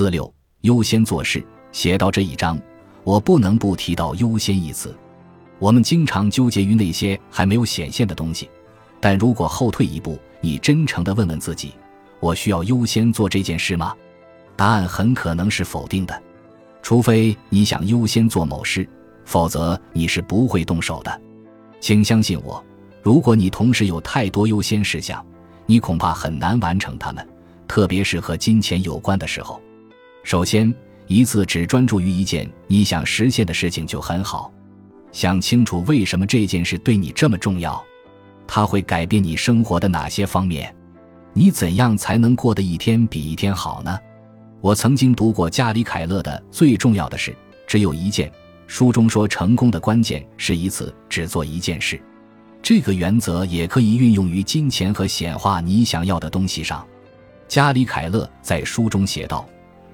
[0.00, 1.44] 四六优先做事。
[1.72, 2.58] 写到这一章，
[3.04, 4.96] 我不能不提到“优先”一词。
[5.58, 8.48] 我们经常纠结于那些还没有显现的东西，
[8.98, 11.74] 但如果后退一步，你真诚地问问自己：
[12.18, 13.94] 我需要优先做这件事吗？
[14.56, 16.22] 答案很可能是否定的，
[16.80, 18.88] 除非你想优先做某事，
[19.26, 21.20] 否则你是不会动手的。
[21.78, 22.64] 请相信我，
[23.02, 25.22] 如果你同时有太多优先事项，
[25.66, 27.28] 你恐怕很难完成它们，
[27.68, 29.60] 特别是和金钱有关的时候。
[30.22, 30.72] 首先，
[31.06, 34.52] 一次只专注于一件你想实现的事情就很好。
[35.12, 37.82] 想清楚为什么这件事对你这么重要，
[38.46, 40.72] 它会改变你生活的哪些方面？
[41.32, 43.98] 你怎样才能过得一天比一天好呢？
[44.60, 47.34] 我曾经读过加里·凯勒的《最重要的事
[47.66, 48.28] 只有一件》，
[48.66, 52.00] 书中说，成功的关键是一次只做一件事。
[52.62, 56.86] 这个原则也可以运用于金钱和显化你想要的东西上。
[57.48, 59.48] 加里·凯勒在书中写道。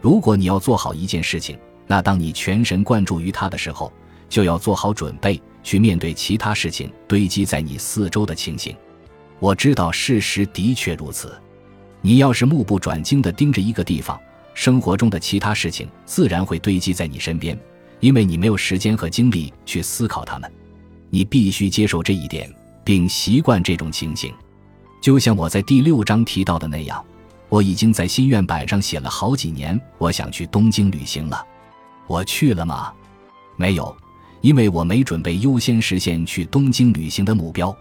[0.07, 3.93] 如果你要做好一件事情，那当你全神贯注于它的时候，
[4.29, 8.73] 就要做好准备去面对其他事情堆积在你四周的情形。
[9.41, 11.37] 我知道事实的确如此。
[12.03, 14.17] 你要是目不转睛地盯着一个地方，
[14.55, 17.59] 生活中的其他事情自然会堆积在你身边，
[17.99, 20.49] 因为你没有时间和精力去思考它们。
[21.11, 22.49] 你必须接受这一点，
[22.85, 24.33] 并习惯这种情形，
[25.03, 27.05] 就像我在第六章提到的那样。
[27.57, 31.43] 我已经在心愿板上写了好几年，我想去东京旅行了。
[32.07, 32.93] 我去了吗？
[33.57, 33.97] 没有，
[34.43, 37.75] 因为我没准备优先实现去东京旅行的目标。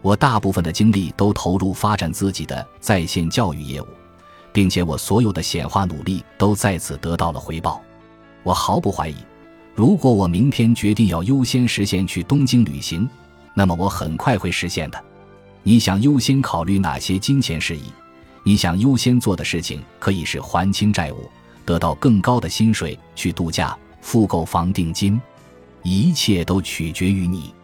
[0.00, 3.86] 我大部分的精力都投入发展自己的在线教育业务，
[4.54, 7.82] 并且我所有的显化努力都在此得到了回报。
[8.42, 9.16] 我毫不怀疑，
[9.74, 13.06] 如果我明天决定要优先实现去东京旅行，
[13.52, 15.04] 那么我很快会实现的。
[15.62, 17.82] 你想优先考虑哪些金钱事宜？
[18.42, 21.30] 你想优先做的事情可以是还清债务、
[21.64, 25.20] 得到更高的薪水、去度假、付购房定金，
[25.82, 27.54] 一切都取决于你。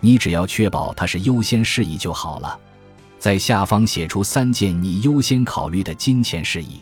[0.00, 2.58] 你只要确保它是优先事宜就好了。
[3.18, 6.80] 在下方写出三件你优先考虑的金钱事宜。